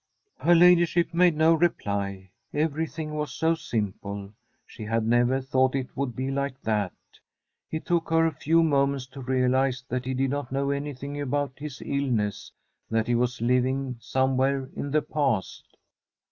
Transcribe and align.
Her 0.39 0.55
ladyship 0.55 1.13
made 1.13 1.35
no 1.37 1.53
reply. 1.53 2.31
Everything 2.55 3.13
was 3.13 3.37
From 3.37 3.49
a 3.49 3.49
SWEDISH 3.49 3.49
HOMESTEAD 3.49 3.61
so 3.61 3.77
simple; 4.01 4.33
she 4.65 4.83
had 4.85 5.05
never 5.05 5.39
thought 5.41 5.75
it 5.75 5.95
would 5.95 6.15
be 6.15 6.31
like 6.31 6.59
that. 6.63 6.91
It 7.69 7.85
took 7.85 8.09
her 8.09 8.25
a 8.25 8.31
few 8.33 8.63
moments 8.63 9.05
to 9.05 9.21
realize 9.21 9.83
that 9.89 10.05
he 10.05 10.15
did 10.15 10.31
not 10.31 10.51
know 10.51 10.71
anything 10.71 11.21
about 11.21 11.59
his 11.59 11.83
illness, 11.85 12.51
that 12.89 13.05
he 13.05 13.13
was 13.13 13.41
living 13.41 13.97
somewhere 13.99 14.71
in 14.75 14.89
the 14.89 15.03
past. 15.03 15.77